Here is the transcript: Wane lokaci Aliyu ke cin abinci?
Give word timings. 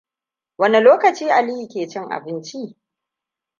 Wane 0.57 0.79
lokaci 0.81 1.29
Aliyu 1.31 1.67
ke 1.67 1.87
cin 1.87 2.09
abinci? 2.11 2.77